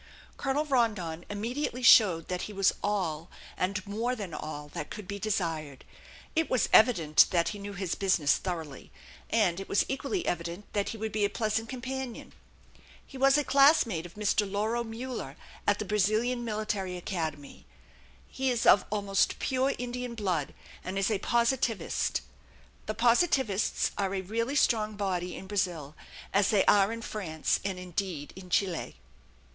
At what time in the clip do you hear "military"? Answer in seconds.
16.43-16.97